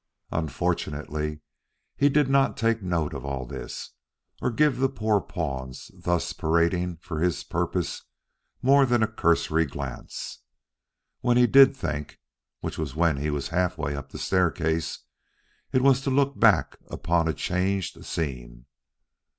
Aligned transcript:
Unfortunately, 0.31 1.41
he 1.95 2.09
did 2.09 2.27
not 2.27 2.57
take 2.57 2.81
note 2.81 3.13
of 3.13 3.23
all 3.23 3.45
this, 3.45 3.91
or 4.41 4.49
give 4.49 4.79
the 4.79 4.89
poor 4.89 5.21
pawns 5.21 5.91
thus 5.93 6.33
parading 6.33 6.97
for 6.97 7.19
his 7.19 7.43
purpose 7.43 8.01
more 8.63 8.83
than 8.87 9.03
a 9.03 9.07
cursory 9.07 9.67
glance. 9.67 10.39
When 11.19 11.37
he 11.37 11.45
did 11.45 11.75
think, 11.77 12.17
which 12.61 12.79
was 12.79 12.95
when 12.95 13.17
he 13.17 13.29
was 13.29 13.49
halfway 13.49 13.95
up 13.95 14.09
the 14.09 14.17
staircase, 14.17 15.01
it 15.71 15.83
was 15.83 16.01
to 16.01 16.09
look 16.09 16.39
back 16.39 16.77
upon 16.89 17.27
a 17.27 17.33
changed 17.33 18.03
scene. 18.03 18.65